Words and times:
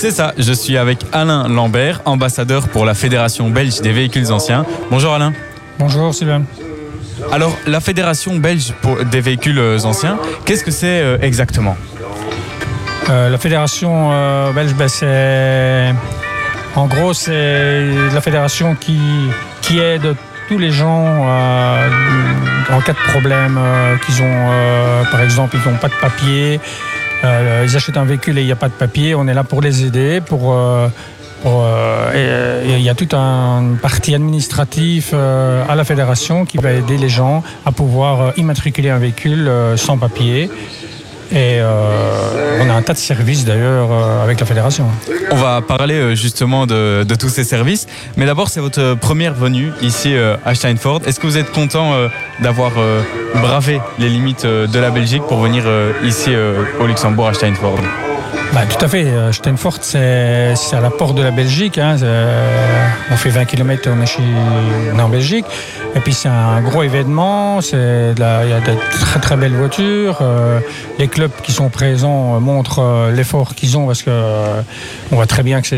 C'est 0.00 0.12
ça, 0.12 0.32
je 0.38 0.52
suis 0.52 0.76
avec 0.76 1.04
Alain 1.12 1.48
Lambert, 1.48 2.02
ambassadeur 2.04 2.68
pour 2.68 2.84
la 2.84 2.94
Fédération 2.94 3.50
belge 3.50 3.80
des 3.80 3.90
véhicules 3.90 4.30
anciens. 4.30 4.64
Bonjour 4.92 5.12
Alain. 5.12 5.32
Bonjour 5.76 6.14
Sylvain. 6.14 6.44
Alors, 7.32 7.50
la 7.66 7.80
Fédération 7.80 8.36
belge 8.36 8.72
des 9.10 9.20
véhicules 9.20 9.60
anciens, 9.82 10.16
qu'est-ce 10.44 10.62
que 10.62 10.70
c'est 10.70 11.00
euh, 11.00 11.18
exactement? 11.20 11.76
Euh, 13.10 13.28
La 13.28 13.38
Fédération 13.38 14.10
euh, 14.12 14.52
belge, 14.52 14.72
ben, 14.74 14.86
c'est. 14.86 15.92
En 16.76 16.86
gros, 16.86 17.12
c'est 17.12 17.86
la 18.14 18.20
fédération 18.20 18.76
qui, 18.76 19.00
qui 19.62 19.80
aide 19.80 20.14
tous 20.48 20.58
les 20.58 20.70
gens 20.70 21.26
en 22.70 22.80
cas 22.82 22.92
de 22.92 23.10
problème, 23.10 23.58
qu'ils 24.06 24.22
ont, 24.22 24.46
par 25.10 25.22
exemple, 25.22 25.56
ils 25.56 25.68
n'ont 25.68 25.78
pas 25.78 25.88
de 25.88 26.00
papier, 26.00 26.60
ils 27.22 27.76
achètent 27.76 27.96
un 27.96 28.04
véhicule 28.04 28.38
et 28.38 28.42
il 28.42 28.46
n'y 28.46 28.52
a 28.52 28.56
pas 28.56 28.68
de 28.68 28.74
papier, 28.74 29.14
on 29.14 29.26
est 29.26 29.34
là 29.34 29.44
pour 29.44 29.60
les 29.60 29.84
aider, 29.84 30.20
pour 30.20 30.54
euh, 31.46 32.76
il 32.76 32.82
y 32.82 32.88
a 32.88 32.94
toute 32.94 33.14
une 33.14 33.78
partie 33.78 34.14
administrative 34.14 35.10
euh, 35.12 35.64
à 35.68 35.74
la 35.74 35.84
fédération 35.84 36.44
qui 36.44 36.58
va 36.58 36.72
aider 36.72 36.98
les 36.98 37.08
gens 37.08 37.42
à 37.64 37.72
pouvoir 37.72 38.20
euh, 38.20 38.30
immatriculer 38.36 38.90
un 38.90 38.98
véhicule 38.98 39.50
sans 39.76 39.98
papier. 39.98 40.50
Et 41.32 41.60
on 41.62 42.70
a 42.70 42.74
un 42.74 42.82
tas 42.82 42.94
de 42.94 42.98
services 42.98 43.44
d'ailleurs 43.44 43.92
avec 44.22 44.40
la 44.40 44.46
fédération. 44.46 44.86
On 45.30 45.36
va 45.36 45.60
parler 45.60 46.16
justement 46.16 46.66
de, 46.66 47.04
tous 47.18 47.28
ces 47.28 47.44
services. 47.44 47.86
Mais 48.16 48.26
d'abord, 48.26 48.48
c'est 48.48 48.60
votre 48.60 48.94
première 48.94 49.34
venue 49.34 49.70
ici 49.82 50.14
à 50.44 50.54
Steinfort. 50.54 51.02
Est-ce 51.06 51.20
que 51.20 51.26
vous 51.26 51.36
êtes 51.36 51.52
content 51.52 51.92
d'avoir 52.40 52.72
bravé 53.34 53.80
les 53.98 54.08
limites 54.08 54.46
de 54.46 54.78
la 54.78 54.90
Belgique 54.90 55.22
pour 55.28 55.38
venir 55.38 55.64
ici 56.02 56.30
au 56.80 56.86
Luxembourg 56.86 57.28
à 57.28 57.34
Steinfort 57.34 57.78
bah, 58.52 58.66
tout 58.66 58.84
à 58.84 58.88
fait. 58.88 59.04
Euh, 59.04 59.30
Steinfort, 59.32 59.78
c'est 59.82 60.54
à 60.72 60.80
la 60.80 60.90
porte 60.90 61.16
de 61.16 61.22
la 61.22 61.30
Belgique. 61.30 61.78
Hein. 61.78 61.96
On 63.10 63.16
fait 63.16 63.28
20 63.30 63.44
km, 63.44 63.88
on 63.94 64.02
est, 64.02 64.06
chez, 64.06 64.22
en 64.98 65.08
Belgique. 65.08 65.44
Et 65.94 66.00
puis 66.00 66.12
c'est 66.12 66.28
un 66.28 66.60
gros 66.62 66.82
événement. 66.82 67.60
Il 67.60 68.18
y 68.18 68.22
a 68.22 68.60
de 68.60 68.74
très 68.90 69.20
très 69.20 69.36
belles 69.36 69.54
voitures. 69.54 70.18
Euh, 70.22 70.60
les 70.98 71.08
clubs 71.08 71.30
qui 71.42 71.52
sont 71.52 71.68
présents 71.68 72.36
euh, 72.36 72.40
montrent 72.40 73.10
l'effort 73.14 73.54
qu'ils 73.54 73.76
ont 73.76 73.86
parce 73.86 74.02
que 74.02 74.10
on 75.12 75.16
voit 75.16 75.26
très 75.26 75.42
bien 75.42 75.60
que 75.60 75.68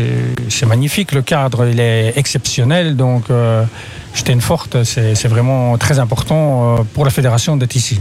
c'est 0.49 0.65
magnifique. 0.65 1.11
Le 1.11 1.21
cadre, 1.21 1.67
il 1.67 1.79
est 1.79 2.13
exceptionnel. 2.17 2.95
Donc 2.95 3.25
Steinfort, 4.13 4.67
c'est 4.83 5.27
vraiment 5.27 5.77
très 5.77 5.99
important 5.99 6.83
pour 6.93 7.05
la 7.05 7.11
fédération 7.11 7.57
d'être 7.57 7.75
ici. 7.75 7.99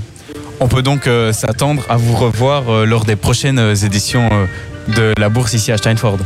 On 0.62 0.68
peut 0.68 0.82
donc 0.82 1.06
euh, 1.06 1.32
s'attendre 1.32 1.84
à 1.88 1.96
vous 1.96 2.14
revoir 2.14 2.68
euh, 2.68 2.84
lors 2.84 3.06
des 3.06 3.16
prochaines 3.16 3.58
euh, 3.58 3.74
éditions 3.74 4.28
de 4.88 5.14
la 5.18 5.30
bourse 5.30 5.54
ici 5.54 5.72
à 5.72 5.78
Steinford. 5.78 6.18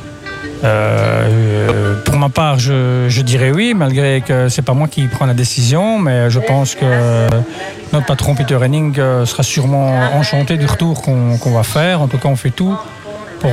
pour 2.04 2.16
ma 2.16 2.28
part, 2.30 2.58
je, 2.58 3.20
dirais 3.20 3.52
oui, 3.52 3.74
malgré 3.74 4.22
que 4.22 4.48
c'est 4.48 4.62
pas 4.62 4.74
moi 4.74 4.88
qui 4.88 5.06
prends 5.06 5.26
la 5.26 5.34
décision, 5.34 6.00
mais 6.00 6.30
je 6.30 6.40
pense 6.40 6.74
que 6.74 7.28
notre 7.92 8.06
patron 8.06 8.34
Peter 8.34 8.56
Henning 8.56 8.94
sera 9.24 9.42
sûrement 9.44 9.90
enchanté 10.14 10.56
du 10.56 10.66
retour 10.66 11.02
qu'on 11.02 11.52
va 11.52 11.62
faire. 11.62 12.00
En 12.00 12.08
tout 12.08 12.18
cas, 12.18 12.28
on 12.28 12.36
fait 12.36 12.50
tout 12.50 12.74
pour, 13.40 13.52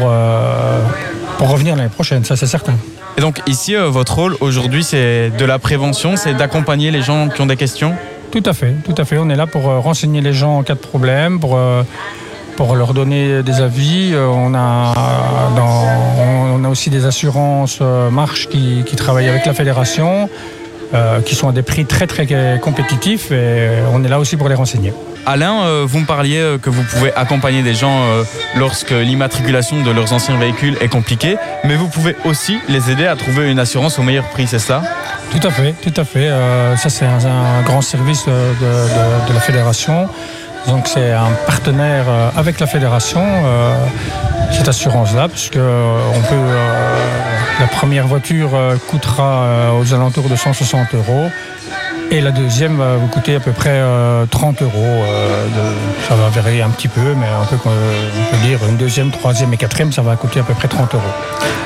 pour 1.38 1.50
revenir 1.50 1.76
l'année 1.76 1.90
prochaine, 1.90 2.24
ça 2.24 2.36
c'est 2.36 2.48
certain. 2.48 2.76
Et 3.18 3.22
donc 3.22 3.42
ici, 3.46 3.76
votre 3.76 4.16
rôle 4.16 4.38
aujourd'hui, 4.40 4.84
c'est 4.84 5.32
de 5.38 5.46
la 5.46 5.59
prévention, 5.59 6.16
c'est 6.16 6.34
d'accompagner 6.34 6.92
les 6.92 7.02
gens 7.02 7.28
qui 7.28 7.42
ont 7.42 7.48
des 7.48 7.58
questions? 7.58 7.94
Tout 8.32 8.44
à 8.46 8.54
fait, 8.54 8.74
tout 8.86 8.96
à 8.98 9.06
fait. 9.06 9.18
On 9.18 9.30
est 9.30 9.36
là 9.36 9.46
pour 9.46 9.70
euh, 9.70 9.80
renseigner 9.80 10.22
les 10.22 10.34
gens 10.34 10.60
en 10.60 10.64
cas 10.64 10.76
de 10.76 10.80
problème, 10.80 11.40
pour, 11.40 11.58
euh, 11.58 11.84
leur 12.76 12.94
donner 12.94 13.42
des 13.44 13.60
avis. 13.60 14.12
Euh, 14.14 14.28
on 14.28 14.54
a, 14.54 14.94
on 16.54 16.64
a 16.64 16.70
aussi 16.70 16.90
des 16.90 17.06
assurances 17.06 17.82
marches 17.82 18.48
qui, 18.48 18.84
qui 18.86 18.96
travaillent 18.96 19.30
avec 19.30 19.46
la 19.46 19.54
fédération. 19.54 20.30
Qui 21.25 21.36
sont 21.36 21.47
à 21.47 21.52
des 21.52 21.61
prix 21.61 21.86
très 21.86 22.08
très 22.08 22.28
compétitifs 22.61 23.31
et 23.31 23.70
on 23.94 24.03
est 24.03 24.09
là 24.09 24.20
aussi 24.20 24.38
pour 24.38 24.50
les 24.50 24.56
renseigner. 24.56 24.94
Alain, 25.25 25.84
vous 25.85 26.00
me 26.00 26.06
parliez 26.06 26.57
que 26.62 26.69
vous 26.69 26.84
pouvez 26.84 27.13
accompagner 27.13 27.62
des 27.62 27.74
gens 27.74 28.02
lorsque 28.57 28.91
l'immatriculation 28.91 29.84
de 29.84 29.91
leurs 29.91 30.12
anciens 30.13 30.38
véhicules 30.38 30.78
est 30.81 30.90
compliquée, 30.90 31.38
mais 31.63 31.75
vous 31.75 31.88
pouvez 31.88 32.16
aussi 32.25 32.57
les 32.68 32.91
aider 32.91 33.06
à 33.06 33.16
trouver 33.16 33.51
une 33.51 33.59
assurance 33.59 34.00
au 34.00 34.03
meilleur 34.03 34.25
prix, 34.30 34.47
c'est 34.47 34.59
ça? 34.59 34.81
Tout 35.31 35.47
à 35.47 35.51
fait, 35.51 35.74
tout 35.81 35.94
à 35.96 36.03
fait. 36.03 36.28
Euh, 36.28 36.75
ça, 36.75 36.90
c'est 36.90 37.06
un, 37.06 37.62
grand 37.63 37.81
service 37.81 38.25
de, 38.25 39.34
la 39.34 39.40
fédération. 39.40 40.09
Donc, 40.68 40.88
c'est 40.88 41.12
un 41.12 41.31
partenaire 41.47 42.06
euh, 42.07 42.30
avec 42.35 42.59
la 42.59 42.68
fédération, 42.68 43.24
euh, 43.24 43.74
cette 44.51 44.68
assurance-là, 44.68 45.30
puisque 45.30 45.56
on 45.56 46.22
peut, 46.22 46.35
la 47.62 47.68
première 47.68 48.08
voiture 48.08 48.50
coûtera 48.88 49.76
aux 49.80 49.94
alentours 49.94 50.28
de 50.30 50.36
160 50.36 50.96
euros. 50.96 51.30
Et 52.10 52.20
la 52.20 52.32
deuxième 52.32 52.78
va 52.78 52.98
vous 52.98 53.06
coûter 53.06 53.36
à 53.36 53.40
peu 53.40 53.52
près 53.52 53.80
30 54.32 54.64
euros. 54.64 55.04
ça 56.10 56.16
va 56.16 56.30
varier 56.30 56.64
un 56.64 56.72
petit 56.72 56.88
peu, 56.88 57.14
mais 57.16 57.28
on 57.40 57.46
peut, 57.46 57.70
on 57.70 58.48
dire 58.48 58.60
une 58.68 58.78
deuxième, 58.78 59.12
troisième 59.12 59.54
et 59.54 59.58
quatrième, 59.58 59.92
ça 59.92 60.02
va 60.02 60.16
coûter 60.16 60.40
à 60.40 60.44
peu 60.44 60.56
près 60.56 60.68
30 60.68 60.96
euros. 60.96 61.04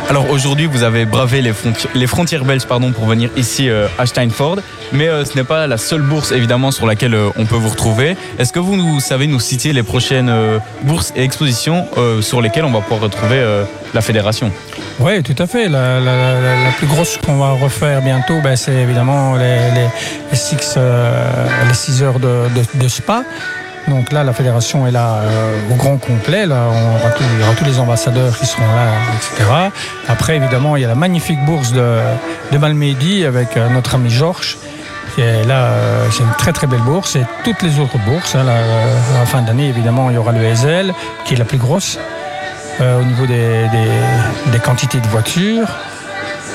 Alors 0.08 0.30
aujourd'hui, 0.30 0.68
vous 0.68 0.84
avez 0.84 1.06
bravé 1.06 1.42
les, 1.42 2.08
frontières, 2.08 2.46
belges 2.46 2.66
pour 2.66 3.06
venir 3.08 3.32
ici 3.36 3.70
euh, 3.70 3.88
à 3.98 4.06
Steinford, 4.06 4.58
mais 4.94 5.08
euh, 5.08 5.26
ce 5.26 5.36
n'est 5.36 5.44
pas 5.44 5.66
la 5.66 5.78
seule 5.78 6.04
bourse 6.04 6.32
évidemment 6.32 6.70
sur 6.70 6.86
laquelle 6.86 7.16
euh, 7.16 7.30
on 7.38 7.46
peut 7.46 7.56
vous 7.56 7.70
retrouver. 7.70 8.16
Est-ce 8.38 8.54
que 8.54 8.60
vous 8.60 9.00
savez 9.00 9.26
nous 9.26 9.40
citer 9.40 9.74
les 9.74 9.82
prochaines 9.82 10.32
bourses 10.84 11.12
et 11.16 11.24
expositions 11.24 11.88
sur 12.22 12.42
lesquelles 12.42 12.66
on 12.66 12.72
va 12.72 12.82
pouvoir 12.82 13.02
retrouver 13.02 13.44
la 13.96 14.02
fédération 14.02 14.52
Oui, 15.00 15.24
tout 15.24 15.36
à 15.42 15.48
fait. 15.48 15.68
La, 15.70 16.00
plus 16.78 16.88
grosse 16.88 17.18
qu'on 17.18 17.38
va 17.38 17.52
refaire 17.52 18.02
bientôt, 18.02 18.42
ben, 18.44 18.56
c'est 18.56 18.76
évidemment 18.76 19.36
les, 19.36 19.58
les, 19.72 20.36
six, 20.36 20.78
heures 20.78 22.20
de 22.20 22.88
Spa. 22.88 23.24
Donc 23.88 24.12
là, 24.12 24.24
la 24.24 24.34
fédération 24.34 24.88
est 24.88 24.92
là 24.92 25.20
euh, 25.22 25.72
au 25.72 25.76
grand 25.76 25.98
complet. 25.98 26.46
Là, 26.46 26.64
on 26.72 26.96
aura 26.96 27.12
il 27.20 27.40
y 27.40 27.44
aura 27.44 27.54
tous 27.54 27.66
les 27.66 27.80
ambassadeurs 27.80 28.38
qui 28.38 28.46
seront 28.46 28.66
là, 28.66 28.94
etc. 29.16 29.50
Après, 30.08 30.38
évidemment, 30.38 30.76
il 30.76 30.82
y 30.82 30.86
a 30.86 30.88
la 30.88 30.96
magnifique 30.96 31.44
bourse 31.46 31.72
de, 31.72 32.00
de 32.52 32.58
Malmedy 32.58 33.26
avec 33.26 33.58
euh, 33.58 33.70
notre 33.70 33.96
ami 33.96 34.10
Georges. 34.10 34.58
Et 35.18 35.44
là, 35.44 35.66
euh, 35.66 36.08
c'est 36.12 36.24
une 36.24 36.34
très 36.38 36.52
très 36.52 36.68
belle 36.68 36.82
bourse. 36.82 37.16
Et 37.16 37.26
toutes 37.44 37.62
les 37.62 37.80
autres 37.80 38.00
bourses, 38.00 38.36
hein, 38.36 38.46
à 38.48 39.20
la 39.20 39.26
fin 39.26 39.44
d'année, 39.44 39.70
évidemment, 39.70 40.10
il 40.10 40.16
y 40.16 40.18
aura 40.18 40.32
le 40.32 40.56
SL, 40.56 40.94
qui 41.26 41.36
est 41.36 41.38
la 41.38 41.46
plus 41.46 41.60
grosse 41.60 42.00
au 42.80 43.04
niveau 43.04 43.26
des, 43.26 43.68
des, 44.52 44.60
quantités 44.60 45.00
de 45.00 45.08
voitures. 45.08 45.68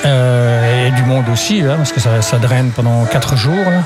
et 0.05 0.91
du 0.93 1.03
monde 1.05 1.29
aussi, 1.33 1.63
hein, 1.63 1.75
parce 1.77 1.93
que 1.93 2.01
ça, 2.01 2.23
ça 2.23 2.39
draine 2.39 2.71
pendant 2.75 3.05
4 3.07 3.37
jours. 3.37 3.71
Là. 3.71 3.83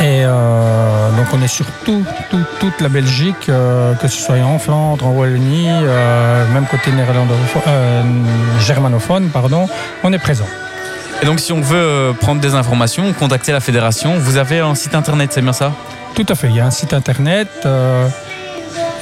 Et 0.00 0.24
euh, 0.24 1.10
donc 1.16 1.26
on 1.32 1.40
est 1.40 1.48
sur 1.48 1.66
toute 1.80 2.80
la 2.80 2.88
Belgique, 2.88 3.48
euh, 3.48 3.94
que 3.94 4.08
ce 4.08 4.20
soit 4.20 4.36
en 4.38 4.58
Flandre, 4.58 5.06
en 5.06 5.12
Wallonie, 5.12 5.68
euh, 5.68 6.46
même 6.52 6.66
côté 6.66 6.90
germanophone, 8.60 9.28
pardon, 9.28 9.68
on 10.02 10.12
est 10.12 10.18
présent. 10.18 10.46
Et 11.22 11.26
donc 11.26 11.38
si 11.38 11.52
on 11.52 11.60
veut 11.60 12.12
prendre 12.20 12.40
des 12.40 12.54
informations, 12.54 13.12
contacter 13.12 13.52
la 13.52 13.60
fédération, 13.60 14.14
vous 14.18 14.36
avez 14.36 14.58
un 14.58 14.74
site 14.74 14.96
internet, 14.96 15.30
c'est 15.32 15.42
bien 15.42 15.52
ça? 15.52 15.72
Tout 16.16 16.26
à 16.28 16.34
fait, 16.34 16.48
il 16.48 16.56
y 16.56 16.60
a 16.60 16.66
un 16.66 16.70
site 16.72 16.92
internet. 16.92 17.48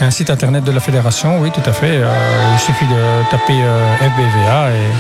Un 0.02 0.10
site 0.10 0.30
internet 0.30 0.64
de 0.64 0.72
la 0.72 0.80
fédération, 0.80 1.38
oui, 1.40 1.50
tout 1.50 1.62
à 1.68 1.72
fait. 1.72 2.00
il 2.00 2.58
suffit 2.60 2.86
de 2.86 3.30
taper 3.30 3.60
FBVA 4.00 4.70
et 4.70 4.90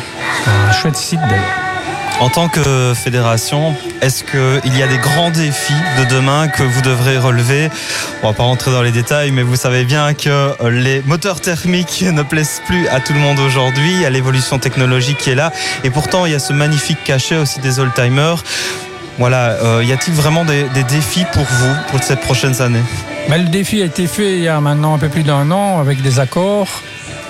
c'est 0.44 0.50
un 0.50 0.72
chouette 0.72 0.96
site 0.96 1.20
d'ailleurs. 1.20 1.72
En 2.20 2.28
tant 2.28 2.48
que 2.48 2.94
fédération, 2.94 3.74
est-ce 4.00 4.22
qu'il 4.22 4.78
y 4.78 4.82
a 4.82 4.86
des 4.86 4.98
grands 4.98 5.30
défis 5.30 5.74
de 5.98 6.04
demain 6.04 6.46
que 6.46 6.62
vous 6.62 6.80
devrez 6.80 7.18
relever? 7.18 7.68
On 8.22 8.28
va 8.28 8.32
pas 8.32 8.44
rentrer 8.44 8.70
dans 8.70 8.82
les 8.82 8.92
détails, 8.92 9.32
mais 9.32 9.42
vous 9.42 9.56
savez 9.56 9.84
bien 9.84 10.14
que 10.14 10.52
les 10.68 11.02
moteurs 11.02 11.40
thermiques 11.40 12.04
ne 12.12 12.22
plaisent 12.22 12.62
plus 12.66 12.86
à 12.88 13.00
tout 13.00 13.12
le 13.12 13.18
monde 13.18 13.40
aujourd'hui. 13.40 13.90
Il 13.90 14.00
y 14.02 14.06
a 14.06 14.10
l'évolution 14.10 14.60
technologique 14.60 15.18
qui 15.18 15.30
est 15.30 15.34
là. 15.34 15.52
Et 15.82 15.90
pourtant, 15.90 16.24
il 16.24 16.30
y 16.30 16.34
a 16.36 16.38
ce 16.38 16.52
magnifique 16.52 17.02
cachet 17.02 17.38
aussi 17.38 17.58
des 17.58 17.80
old-timers. 17.80 18.44
Voilà, 19.18 19.56
euh, 19.62 19.84
y 19.84 19.92
a-t-il 19.92 20.14
vraiment 20.14 20.44
des, 20.44 20.68
défis 20.88 21.26
pour 21.32 21.42
vous 21.44 21.74
pour 21.90 22.02
cette 22.04 22.20
prochaine 22.20 22.60
année 22.62 22.82
Le 23.28 23.48
défi 23.48 23.82
a 23.82 23.86
été 23.86 24.06
fait 24.06 24.34
il 24.34 24.42
y 24.42 24.48
a 24.48 24.60
maintenant 24.60 24.94
un 24.94 24.98
peu 24.98 25.08
plus 25.08 25.22
d'un 25.22 25.50
an 25.50 25.80
avec 25.80 26.02
des 26.02 26.20
accords. 26.20 26.82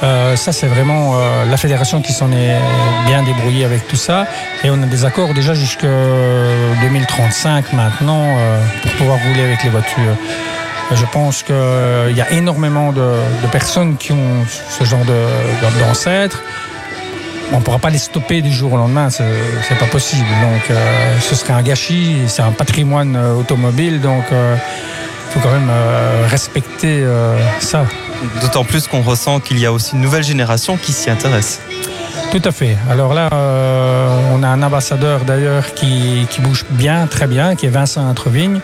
Euh, 0.02 0.34
ça, 0.34 0.52
c'est 0.52 0.66
vraiment 0.66 1.12
euh, 1.14 1.44
la 1.44 1.56
fédération 1.56 2.02
qui 2.02 2.12
s'en 2.12 2.32
est 2.32 2.58
bien 3.06 3.22
débrouillée 3.22 3.64
avec 3.64 3.86
tout 3.86 3.96
ça. 3.96 4.26
Et 4.64 4.70
on 4.70 4.82
a 4.82 4.86
des 4.86 5.04
accords 5.04 5.32
déjà 5.32 5.54
jusqu'en 5.54 5.86
2035 6.82 7.72
maintenant 7.72 8.24
euh, 8.24 8.60
pour 8.82 8.92
pouvoir 8.92 9.18
rouler 9.26 9.44
avec 9.44 9.62
les 9.62 9.70
voitures. 9.70 10.16
Je 10.92 11.04
pense 11.12 11.42
qu'il 11.42 12.16
y 12.16 12.20
a 12.20 12.30
énormément 12.32 12.92
de, 12.92 13.14
personnes 13.50 13.96
qui 13.96 14.12
ont 14.12 14.44
ce 14.46 14.84
genre 14.84 15.04
d'ancêtres. 15.78 16.42
On 17.52 17.58
ne 17.58 17.62
pourra 17.62 17.78
pas 17.78 17.90
les 17.90 17.98
stopper 17.98 18.42
du 18.42 18.52
jour 18.52 18.72
au 18.72 18.76
lendemain, 18.76 19.08
c'est 19.08 19.78
pas 19.78 19.86
possible. 19.86 20.26
Donc 20.42 20.76
ce 21.20 21.34
serait 21.34 21.54
un 21.54 21.62
gâchis, 21.62 22.16
c'est 22.26 22.42
un 22.42 22.50
patrimoine 22.50 23.16
automobile, 23.16 24.00
faut 25.32 25.40
quand 25.40 25.52
même 25.52 25.70
respecter 26.30 27.04
ça. 27.60 27.84
D'autant 28.40 28.64
plus 28.64 28.86
qu'on 28.86 29.02
ressent 29.02 29.40
qu'il 29.40 29.58
y 29.58 29.66
a 29.66 29.72
aussi 29.72 29.94
une 29.94 30.00
nouvelle 30.00 30.24
génération 30.24 30.76
qui 30.76 30.92
s'y 30.92 31.10
intéresse. 31.10 31.60
Tout 32.32 32.40
à 32.46 32.50
fait. 32.50 32.78
Alors 32.88 33.12
là, 33.12 33.28
euh, 33.34 34.08
on 34.32 34.42
a 34.42 34.48
un 34.48 34.62
ambassadeur 34.62 35.20
d'ailleurs 35.26 35.74
qui, 35.74 36.26
qui, 36.30 36.40
bouge 36.40 36.64
bien, 36.70 37.06
très 37.06 37.26
bien, 37.26 37.56
qui 37.56 37.66
est 37.66 37.68
Vincent 37.68 38.08
Entrevigne. 38.08 38.60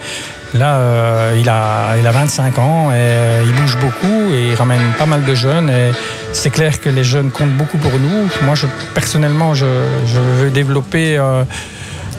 Là, 0.54 0.76
euh, 0.76 1.36
il, 1.38 1.46
a, 1.50 1.98
il 1.98 2.06
a 2.06 2.10
25 2.10 2.58
ans 2.58 2.90
et 2.92 3.44
il 3.44 3.52
bouge 3.52 3.76
beaucoup 3.76 4.32
et 4.32 4.48
il 4.48 4.54
ramène 4.54 4.80
pas 4.96 5.04
mal 5.04 5.22
de 5.22 5.34
jeunes. 5.34 5.68
Et 5.68 5.92
c'est 6.32 6.48
clair 6.48 6.80
que 6.80 6.88
les 6.88 7.04
jeunes 7.04 7.30
comptent 7.30 7.56
beaucoup 7.58 7.76
pour 7.76 7.92
nous. 7.92 8.30
Moi, 8.42 8.54
je, 8.54 8.66
personnellement, 8.94 9.52
je, 9.52 9.66
je 10.06 10.18
veux 10.18 10.50
développer 10.50 11.18
euh, 11.18 11.44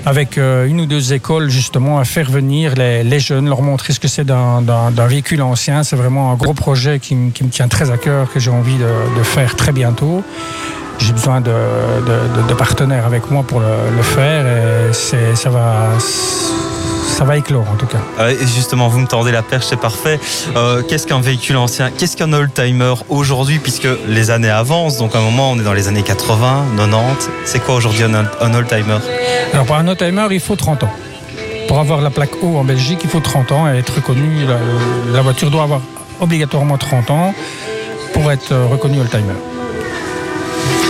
avec 0.09 0.39
euh, 0.39 0.65
une 0.65 0.81
ou 0.81 0.85
deux 0.87 1.13
écoles 1.13 1.49
justement 1.49 1.99
à 1.99 2.03
faire 2.03 2.31
venir 2.31 2.73
les, 2.73 3.19
jeunes, 3.19 3.47
leur 3.47 3.61
montrer 3.61 3.93
ce 3.93 3.99
que 3.99 4.07
c'est 4.07 4.25
d'un 4.25 5.07
véhicule 5.07 5.43
ancien. 5.43 5.83
C'est 5.83 5.95
vraiment 5.95 6.31
un 6.31 6.35
gros 6.35 6.55
projet 6.55 6.97
qui, 6.99 7.15
me 7.15 7.49
tient 7.49 7.67
très 7.67 7.91
à 7.91 7.97
cœur, 7.97 8.31
que 8.31 8.39
j'ai 8.39 8.49
envie 8.49 8.77
de, 8.77 9.23
faire 9.23 9.55
très 9.55 9.71
bientôt. 9.71 10.23
J'ai 10.97 11.13
besoin 11.13 11.41
de, 11.41 11.51
partenaires 12.57 13.05
avec 13.05 13.29
moi 13.29 13.43
pour 13.43 13.59
le 13.59 14.01
faire 14.01 14.45
et 14.47 15.35
ça 15.35 15.49
va 15.51 15.89
ça 17.19 17.25
va 17.25 17.35
éclore 17.35 17.69
en 17.69 17.75
tout 17.75 17.85
cas. 17.85 17.97
Euh, 18.21 18.33
justement, 18.39 18.87
vous 18.87 18.99
me 18.99 19.05
tendez 19.05 19.33
la 19.33 19.41
perche, 19.41 19.65
c'est 19.65 19.79
parfait. 19.79 20.21
Euh, 20.55 20.81
qu'est-ce 20.87 21.05
qu'un 21.05 21.19
véhicule 21.19 21.57
ancien 21.57 21.91
Qu'est-ce 21.91 22.15
qu'un 22.15 22.31
old-timer 22.31 22.93
aujourd'hui 23.09 23.59
Puisque 23.59 23.89
les 24.07 24.31
années 24.31 24.49
avancent, 24.49 24.97
donc 24.97 25.13
à 25.15 25.19
un 25.19 25.21
moment 25.23 25.51
on 25.51 25.59
est 25.59 25.63
dans 25.63 25.73
les 25.73 25.89
années 25.89 26.01
80, 26.01 26.67
90. 26.77 27.29
C'est 27.43 27.59
quoi 27.59 27.75
aujourd'hui 27.75 28.03
un, 28.03 28.53
old-timer? 28.53 28.99
Alors 29.51 29.65
pour 29.65 29.75
un 29.75 29.85
old-timer, 29.89 30.27
il 30.31 30.39
faut 30.39 30.55
30 30.55 30.83
ans. 30.83 30.91
Pour 31.67 31.79
avoir 31.79 31.99
la 31.99 32.09
plaque 32.09 32.41
haut 32.41 32.57
en 32.57 32.63
Belgique, 32.63 33.01
il 33.03 33.09
faut 33.09 33.19
30 33.19 33.51
ans 33.51 33.69
et 33.69 33.79
être 33.79 33.95
reconnu. 33.95 34.45
La, 34.45 34.57
la 35.11 35.21
voiture 35.21 35.51
doit 35.51 35.63
avoir 35.63 35.81
obligatoirement 36.21 36.77
30 36.77 37.11
ans 37.11 37.33
pour 38.13 38.31
être 38.31 38.55
reconnu 38.71 39.01
old-timer. 39.01 39.35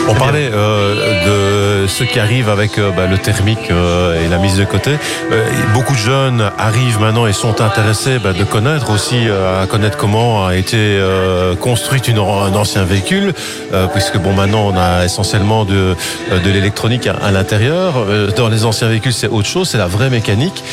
On 0.09 0.15
parlait 0.15 0.49
euh, 0.51 1.83
de 1.83 1.87
ceux 1.87 2.05
qui 2.05 2.19
arrivent 2.19 2.49
avec 2.49 2.79
euh, 2.79 2.89
bah, 2.89 3.05
le 3.05 3.19
thermique 3.19 3.69
euh, 3.69 4.25
et 4.25 4.27
la 4.27 4.39
mise 4.39 4.57
de 4.57 4.65
côté. 4.65 4.97
Euh, 5.31 5.47
beaucoup 5.75 5.93
de 5.93 5.99
jeunes 5.99 6.49
arrivent 6.57 6.99
maintenant 6.99 7.27
et 7.27 7.33
sont 7.33 7.61
intéressés 7.61 8.17
bah, 8.17 8.33
de 8.33 8.43
connaître 8.43 8.89
aussi, 8.89 9.27
euh, 9.27 9.61
à 9.61 9.67
connaître 9.67 9.97
comment 9.97 10.47
a 10.47 10.55
été 10.55 10.77
euh, 10.77 11.55
construit 11.55 12.01
une, 12.01 12.17
un 12.17 12.55
ancien 12.55 12.85
véhicule, 12.85 13.33
puisque 13.93 14.17
bon 14.17 14.33
maintenant 14.33 14.63
on 14.65 14.75
a 14.75 15.05
essentiellement 15.05 15.63
de, 15.63 15.95
de 16.31 16.49
l'électronique 16.49 17.05
à, 17.05 17.13
à 17.13 17.29
l'intérieur. 17.29 17.93
Dans 18.35 18.49
les 18.49 18.65
anciens 18.65 18.87
véhicules 18.87 19.13
c'est 19.13 19.27
autre 19.27 19.47
chose, 19.47 19.69
c'est 19.69 19.77
la 19.77 19.87
vraie 19.87 20.09
mécanique. 20.09 20.63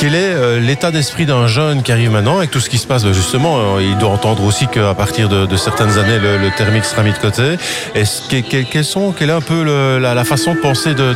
Quel 0.00 0.14
est 0.14 0.32
euh, 0.32 0.58
l'état 0.58 0.90
d'esprit 0.90 1.26
d'un 1.26 1.46
jeune 1.46 1.82
qui 1.82 1.92
arrive 1.92 2.10
maintenant 2.10 2.38
avec 2.38 2.50
tout 2.50 2.58
ce 2.58 2.70
qui 2.70 2.78
se 2.78 2.86
passe? 2.86 3.04
Ben, 3.04 3.12
Justement, 3.12 3.58
euh, 3.58 3.82
il 3.82 3.98
doit 3.98 4.08
entendre 4.08 4.42
aussi 4.44 4.66
qu'à 4.66 4.94
partir 4.94 5.28
de, 5.28 5.56
certaines 5.58 5.98
années, 5.98 6.18
le, 6.18 6.38
le, 6.38 6.50
thermique 6.56 6.86
sera 6.86 7.02
mis 7.02 7.12
de 7.12 7.18
côté. 7.18 7.58
Est-ce 7.94 8.22
que, 8.22 8.40
que, 8.40 8.62
quels 8.62 8.86
sont, 8.86 9.12
quelle 9.12 9.28
est 9.28 9.34
un 9.34 9.42
peu 9.42 9.62
la, 9.98 10.24
façon 10.24 10.54
de 10.54 10.58
penser 10.58 10.94
de, 10.94 11.14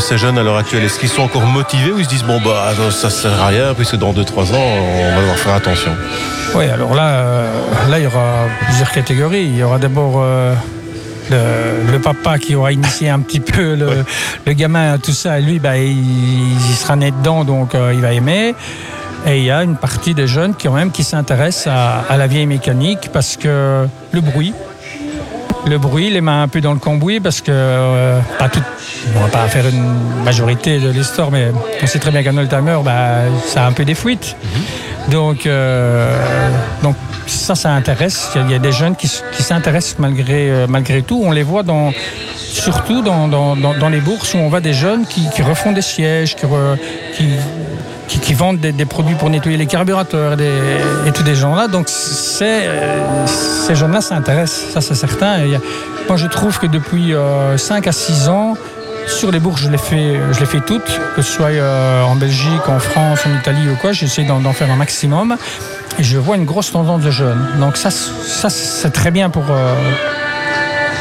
ces 0.00 0.18
jeunes 0.18 0.38
à 0.38 0.42
l'heure 0.42 0.56
actuelle? 0.56 0.82
Est-ce 0.82 0.98
qu'ils 0.98 1.08
sont 1.08 1.22
encore 1.22 1.46
motivés 1.46 1.92
ou 1.92 2.00
ils 2.00 2.04
se 2.04 2.10
disent 2.10 2.24
bon 2.24 2.40
bah 2.40 2.74
ça 2.90 3.10
sert 3.10 3.40
à 3.40 3.46
rien 3.46 3.74
puisque 3.74 3.94
dans 3.94 4.12
2-3 4.12 4.18
ans 4.18 4.58
on 4.58 5.14
va 5.14 5.20
devoir 5.20 5.36
faire 5.36 5.54
attention? 5.54 5.92
Oui, 6.56 6.64
alors 6.64 6.96
là, 6.96 7.08
euh, 7.08 7.62
là 7.88 8.00
il 8.00 8.02
y 8.02 8.06
aura 8.08 8.46
plusieurs 8.64 8.90
catégories. 8.90 9.44
Il 9.44 9.56
y 9.56 9.62
aura 9.62 9.78
d'abord 9.78 10.20
le, 11.30 11.92
le, 11.92 11.98
papa 11.98 12.38
qui 12.38 12.54
aura 12.54 12.72
initié 12.72 13.08
un 13.08 13.20
petit 13.20 13.40
peu 13.40 13.74
le, 13.74 13.86
ouais. 13.88 14.04
le 14.46 14.52
gamin 14.52 14.94
à 14.94 14.98
tout 14.98 15.12
ça, 15.12 15.38
lui, 15.40 15.58
bah, 15.58 15.76
il, 15.76 15.96
il, 16.52 16.76
sera 16.76 16.96
né 16.96 17.10
dedans, 17.10 17.44
donc 17.44 17.74
euh, 17.74 17.92
il 17.94 18.00
va 18.00 18.12
aimer. 18.12 18.54
Et 19.26 19.38
il 19.38 19.44
y 19.44 19.50
a 19.50 19.62
une 19.64 19.76
partie 19.76 20.14
des 20.14 20.26
jeunes 20.26 20.54
qui, 20.54 20.68
quand 20.68 20.74
même, 20.74 20.92
qui 20.92 21.02
s'intéressent 21.02 21.66
à, 21.66 22.04
à, 22.08 22.16
la 22.16 22.26
vieille 22.28 22.46
mécanique 22.46 23.10
parce 23.12 23.36
que 23.36 23.86
le 24.12 24.20
bruit, 24.20 24.54
le 25.66 25.78
bruit 25.78 26.10
les 26.10 26.20
met 26.20 26.30
un 26.30 26.48
peu 26.48 26.60
dans 26.60 26.72
le 26.72 26.78
cambouis 26.78 27.18
parce 27.18 27.40
que 27.40 27.50
euh, 27.50 28.20
pas 28.38 28.48
tout, 28.48 28.62
on 29.16 29.20
va 29.20 29.28
pas 29.28 29.48
faire 29.48 29.66
une 29.66 30.22
majorité 30.24 30.78
de 30.78 30.90
l'histoire, 30.90 31.30
mais 31.32 31.50
on 31.82 31.86
sait 31.86 31.98
très 31.98 32.12
bien 32.12 32.22
qu'un 32.22 32.36
oldtimer, 32.36 32.78
bah, 32.84 33.22
ça 33.46 33.64
a 33.64 33.66
un 33.68 33.72
peu 33.72 33.84
des 33.84 33.94
fuites. 33.96 34.36
Mm 34.36 34.48
-hmm. 34.48 34.86
Donc, 35.10 35.46
euh, 35.46 36.16
donc 36.82 36.96
ça, 37.26 37.54
ça 37.54 37.70
intéresse. 37.72 38.30
Il 38.36 38.50
y 38.50 38.54
a 38.54 38.58
des 38.58 38.72
jeunes 38.72 38.96
qui, 38.96 39.08
s'intéressent 39.08 39.98
malgré, 39.98 40.50
euh, 40.50 40.66
malgré 40.68 41.02
tout. 41.02 41.20
On 41.24 41.32
les 41.32 41.42
voit 41.42 41.62
dans, 41.62 41.92
surtout 42.36 43.02
dans, 43.02 43.28
dans, 43.28 43.88
les 43.88 44.00
bourses 44.00 44.34
où 44.34 44.38
on 44.38 44.48
voit 44.48 44.60
des 44.60 44.72
jeunes 44.72 45.06
qui, 45.06 45.42
refont 45.42 45.72
des 45.72 45.82
sièges, 45.82 46.36
qui, 46.36 46.46
qui, 48.08 48.18
qui, 48.18 48.34
vendent 48.34 48.60
des, 48.60 48.72
des, 48.72 48.84
produits 48.84 49.14
pour 49.14 49.30
nettoyer 49.30 49.56
les 49.56 49.66
carburateurs 49.66 50.36
des, 50.36 50.52
et 51.06 51.12
tous 51.12 51.22
des 51.22 51.34
gens-là. 51.34 51.68
Donc 51.68 51.88
euh, 52.42 53.26
ces 53.26 53.74
jeunes-là 53.74 54.00
s'intéressent, 54.00 54.72
ça 54.72 54.80
c'est 54.80 54.94
certain. 54.94 55.38
Moi 56.08 56.16
je 56.16 56.26
trouve 56.26 56.58
que 56.58 56.66
depuis 56.66 57.14
euh, 57.14 57.56
5 57.58 57.86
à 57.86 57.92
6 57.92 58.28
ans, 58.28 58.56
sur 59.06 59.30
les 59.30 59.38
bourses, 59.38 59.62
je 59.62 59.70
les 59.70 59.78
fais, 59.78 60.16
je 60.32 60.40
les 60.40 60.46
fais 60.46 60.60
toutes, 60.60 61.00
que 61.14 61.22
ce 61.22 61.32
soit 61.32 61.50
euh, 61.50 62.02
en 62.02 62.16
Belgique, 62.16 62.68
en 62.68 62.80
France, 62.80 63.20
en 63.24 63.38
Italie 63.38 63.68
ou 63.68 63.76
quoi. 63.76 63.92
J'essaie 63.92 64.24
d'en 64.24 64.52
faire 64.52 64.70
un 64.70 64.76
maximum. 64.76 65.36
Et 65.98 66.04
je 66.04 66.18
vois 66.18 66.36
une 66.36 66.44
grosse 66.44 66.72
tendance 66.72 67.02
de 67.02 67.10
jeunes. 67.10 67.42
Donc 67.58 67.76
ça, 67.76 67.90
ça 67.90 68.50
c'est 68.50 68.90
très 68.90 69.10
bien 69.10 69.30
pour, 69.30 69.44
euh, 69.50 69.74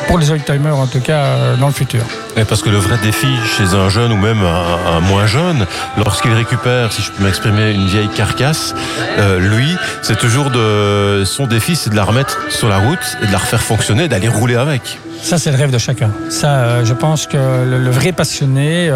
pour 0.08 0.18
les 0.18 0.32
oldtimers, 0.32 0.72
en 0.72 0.88
tout 0.88 1.02
cas, 1.02 1.20
euh, 1.20 1.58
dans 1.58 1.68
le 1.68 1.74
futur. 1.74 2.02
Et 2.38 2.46
parce 2.46 2.62
que 2.62 2.70
le 2.70 2.78
vrai 2.78 2.98
défi 3.04 3.28
chez 3.58 3.76
un 3.76 3.90
jeune 3.90 4.14
ou 4.14 4.18
même 4.18 4.42
un, 4.42 4.98
un 4.98 5.00
moins 5.02 5.26
jeune, 5.26 5.66
lorsqu'il 5.98 6.34
récupère, 6.34 6.94
si 6.94 7.02
je 7.02 7.12
peux 7.12 7.24
m'exprimer, 7.24 7.72
une 7.72 7.88
vieille 7.88 8.08
carcasse, 8.10 8.74
euh, 9.20 9.40
lui, 9.40 9.76
c'est 10.02 10.18
toujours 10.18 10.50
de 10.50 11.24
son 11.26 11.46
défi, 11.46 11.76
c'est 11.76 11.90
de 11.90 11.96
la 11.96 12.06
remettre 12.06 12.40
sur 12.50 12.70
la 12.70 12.78
route 12.78 13.18
et 13.22 13.28
de 13.28 13.32
la 13.34 13.38
refaire 13.38 13.62
fonctionner, 13.62 14.08
d'aller 14.08 14.30
rouler 14.30 14.56
avec. 14.56 15.00
Ça, 15.22 15.38
c'est 15.38 15.52
le 15.52 15.58
rêve 15.58 15.72
de 15.72 15.78
chacun. 15.78 16.12
Ça, 16.30 16.84
je 16.86 16.94
pense 16.94 17.26
que 17.28 17.38
le, 17.38 17.80
le 17.80 17.90
vrai 17.90 18.12
passionné 18.12 18.92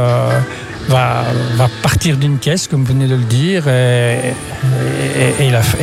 va, 0.87 1.23
partir 1.81 2.17
d'une 2.17 2.39
caisse, 2.39 2.67
comme 2.67 2.83
vous 2.83 2.93
venez 2.93 3.07
de 3.07 3.15
le 3.15 3.23
dire, 3.23 3.67
et, 3.67 4.33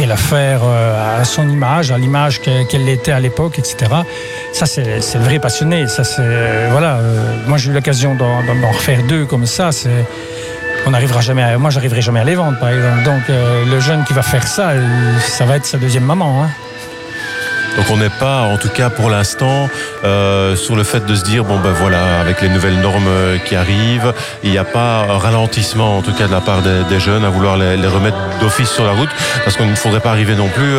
la, 0.07 0.17
faire 0.17 0.61
euh, 0.65 1.21
à 1.21 1.25
son 1.25 1.49
image, 1.49 1.91
à 1.91 1.99
l'image 1.99 2.41
qu'elle 2.41 2.67
qu 2.67 2.77
était 2.89 3.13
à 3.13 3.21
l'époque, 3.21 3.59
etc. 3.59 3.77
Ça, 4.53 4.67
c'est 4.67 4.85
le 4.85 5.25
vrai 5.25 5.39
passionné. 5.39 5.87
Ça, 5.87 6.05
c'est 6.05 6.69
voilà. 6.71 6.97
Euh, 6.97 7.37
moi, 7.47 7.59
j'ai 7.59 7.71
eu 7.71 7.75
l'occasion 7.75 8.15
d'en 8.15 8.71
refaire 8.73 9.03
deux 9.05 9.27
comme 9.27 9.47
ça. 9.47 9.71
On 10.87 10.91
n'arrivera 10.91 11.21
jamais 11.21 11.43
à, 11.43 11.59
moi 11.59 11.71
j'arriverai 11.71 12.01
jamais 12.01 12.21
à 12.21 12.25
les 12.25 12.37
vendre 12.37 12.61
par 12.61 12.69
exemple 12.69 13.03
donc 13.03 13.23
euh, 13.29 13.65
le 13.69 13.81
jeune 13.81 14.05
qui 14.05 14.13
va 14.13 14.23
faire 14.23 14.47
ça 14.47 14.71
ça 15.19 15.45
va 15.45 15.57
être 15.57 15.67
sa 15.67 15.79
deuxième 15.79 16.05
maman 16.05 16.45
hein. 16.45 16.49
Donc 17.77 17.87
on 17.91 17.97
n'est 17.97 18.11
pas, 18.11 18.43
en 18.43 18.57
tout 18.57 18.69
cas 18.69 18.91
pour 18.91 19.11
l'instant, 19.11 19.69
euh, 20.05 20.57
sur 20.57 20.77
le 20.77 20.85
fait 20.85 21.05
de 21.05 21.15
se 21.15 21.25
dire 21.25 21.45
bon 21.45 21.59
ben 21.61 21.73
voilà, 21.73 22.21
avec 22.21 22.41
les 22.41 22.49
nouvelles 22.49 22.81
normes 22.81 23.09
qui 23.45 23.55
arrivent, 23.55 24.15
il 24.43 24.51
n'y 24.51 24.59
a 24.59 24.65
pas 24.65 25.07
un 25.09 25.19
ralentissement 25.19 25.99
en 25.99 26.03
tout 26.03 26.13
cas 26.13 26.27
de 26.27 26.33
la 26.33 26.41
part 26.41 26.63
des, 26.63 27.01
jeunes 27.01 27.25
à 27.25 27.29
vouloir 27.29 27.57
les, 27.57 27.87
remettre 27.87 28.17
d'office 28.41 28.71
sur 28.71 28.85
la 28.85 28.93
route, 28.93 29.11
parce 29.45 29.57
qu'on 29.57 29.67
ne 29.67 29.75
faudrait 29.75 30.01
pas 30.01 30.11
arriver 30.11 30.35
non 30.35 30.49
plus 30.49 30.79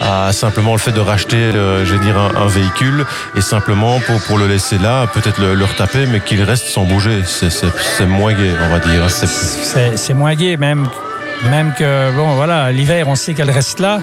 à, 0.00 0.32
simplement 0.32 0.72
le 0.72 0.78
fait 0.78 0.92
de 0.92 1.00
racheter, 1.00 1.36
euh, 1.36 1.84
je 1.84 1.94
vais 1.94 2.04
dire 2.04 2.16
un, 2.16 2.42
un, 2.42 2.46
véhicule 2.46 3.04
et 3.36 3.40
simplement 3.40 4.00
pour 4.26 4.38
le 4.38 4.46
laisser 4.46 4.78
là, 4.78 5.06
peut-être 5.06 5.40
le, 5.40 5.54
le 5.54 5.64
retaper, 5.64 6.06
mais 6.06 6.20
qu'il 6.20 6.42
reste 6.42 6.66
sans 6.66 6.84
bouger. 6.84 7.22
C'est 7.24 8.06
moins 8.06 8.32
gai, 8.32 8.52
on 8.64 8.68
va 8.68 8.78
dire. 8.80 9.08
C'est 9.10 10.14
moins 10.14 10.34
gai 10.34 10.56
même 10.56 10.88
même 11.50 11.72
que 11.78 12.10
bon 12.16 12.34
voilà 12.34 12.72
l'hiver 12.72 13.06
on 13.08 13.14
sait 13.14 13.32
qu'elle 13.32 13.50
reste 13.50 13.78
là 13.78 14.00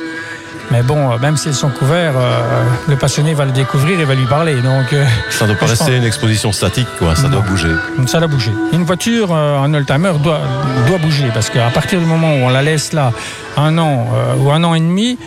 mais 0.72 0.81
bon, 0.81 1.17
même 1.19 1.38
s'ils 1.38 1.53
sont 1.53 1.69
couverts, 1.69 2.13
euh, 2.17 2.63
le 2.88 2.95
passionné 2.95 3.34
va 3.34 3.45
le 3.45 3.51
découvrir 3.51 4.00
et 4.00 4.05
va 4.05 4.15
lui 4.15 4.25
parler. 4.25 4.55
Donc, 4.62 4.93
euh, 4.93 5.05
ça 5.29 5.45
ne 5.45 5.51
doit 5.51 5.60
pas 5.60 5.67
rester 5.67 5.86
pense... 5.86 5.95
une 5.95 6.03
exposition 6.03 6.51
statique, 6.51 6.88
quoi. 6.98 7.15
ça 7.15 7.24
non. 7.24 7.29
doit 7.29 7.41
bouger. 7.41 7.72
Ça 8.07 8.19
doit 8.19 8.27
bouger. 8.27 8.51
Une 8.74 8.84
voiture, 8.84 9.29
euh, 9.31 9.60
un 9.60 9.74
oldtimer 9.74 10.13
doit, 10.24 10.41
doit 10.88 10.98
bouger 10.98 11.29
parce 11.34 11.50
qu'à 11.50 11.69
partir 11.69 12.00
du 12.00 12.05
moment 12.05 12.34
où 12.34 12.39
on 12.39 12.50
la 12.50 12.63
laisse 12.63 12.93
là 12.93 13.12
un 13.57 13.77
an 13.77 14.07
euh, 14.13 14.36
ou 14.38 14.51
un 14.51 14.63
an 14.63 14.74
et 14.74 14.79
demi, 14.79 15.17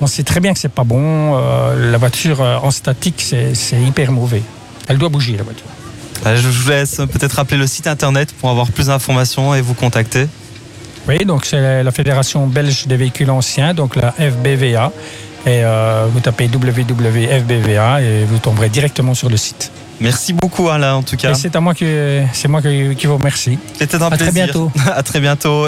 on 0.00 0.06
sait 0.06 0.22
très 0.22 0.40
bien 0.40 0.52
que 0.52 0.58
c'est 0.58 0.72
pas 0.72 0.84
bon. 0.84 1.36
Euh, 1.36 1.90
la 1.90 1.98
voiture 1.98 2.40
en 2.40 2.70
statique, 2.70 3.20
c'est 3.20 3.80
hyper 3.80 4.12
mauvais. 4.12 4.42
Elle 4.88 4.98
doit 4.98 5.10
bouger, 5.10 5.36
la 5.36 5.42
voiture. 5.42 5.66
Je 6.24 6.48
vous 6.48 6.70
laisse 6.70 6.96
peut-être 6.96 7.34
rappeler 7.34 7.58
le 7.58 7.66
site 7.66 7.86
internet 7.86 8.32
pour 8.32 8.50
avoir 8.50 8.68
plus 8.68 8.86
d'informations 8.86 9.54
et 9.54 9.60
vous 9.60 9.74
contacter. 9.74 10.26
Oui, 11.08 11.24
donc 11.24 11.46
c'est 11.46 11.82
la 11.82 11.90
Fédération 11.90 12.46
belge 12.46 12.86
des 12.86 12.96
véhicules 12.96 13.30
anciens, 13.30 13.72
donc 13.72 13.96
la 13.96 14.12
FBVA. 14.12 14.92
Et 15.46 15.64
euh, 15.64 16.06
vous 16.12 16.20
tapez 16.20 16.50
www.fbva 16.52 18.02
et 18.02 18.24
vous 18.24 18.38
tomberez 18.38 18.68
directement 18.68 19.14
sur 19.14 19.30
le 19.30 19.36
site. 19.36 19.70
Merci 20.00 20.32
beaucoup 20.32 20.68
Alain 20.68 20.94
en 20.94 21.02
tout 21.02 21.16
cas. 21.16 21.34
C'est 21.34 21.56
à 21.56 21.60
moi 21.60 21.74
que 21.74 22.22
c'est 22.32 22.48
moi 22.48 22.62
qui, 22.62 22.94
qui 22.96 23.06
vous 23.06 23.16
remercie. 23.16 23.58
C'était 23.78 23.96
un 23.96 24.02
à 24.02 24.10
plaisir. 24.10 24.26
très 24.26 24.32
bientôt. 24.32 24.70
à 24.94 25.02
très 25.02 25.20
bientôt. 25.20 25.66